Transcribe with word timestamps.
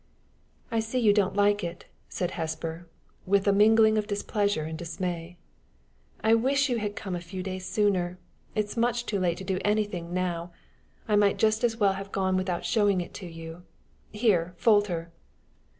"I 0.71 0.79
see 0.79 0.97
you 0.97 1.13
don't 1.13 1.35
like 1.35 1.63
it!" 1.63 1.85
said 2.09 2.31
Hesper, 2.31 2.87
with 3.27 3.47
a 3.47 3.53
mingling 3.53 3.99
of 3.99 4.07
displeasure 4.07 4.63
and 4.63 4.75
dismay. 4.75 5.37
"I 6.23 6.33
wish 6.33 6.69
you 6.69 6.79
had 6.79 6.95
come 6.95 7.15
a 7.15 7.21
few 7.21 7.43
days 7.43 7.67
sooner! 7.67 8.17
It 8.55 8.65
is 8.65 8.75
much 8.75 9.05
too 9.05 9.19
late 9.19 9.37
to 9.37 9.43
do 9.43 9.59
anything 9.63 10.11
now. 10.11 10.53
I 11.07 11.15
might 11.15 11.37
just 11.37 11.63
as 11.63 11.77
well 11.77 11.93
have 11.93 12.11
gone 12.11 12.35
without 12.35 12.65
showing 12.65 12.99
it 12.99 13.13
to 13.13 13.27
you! 13.27 13.61
Here, 14.11 14.55
Folter!" 14.57 15.11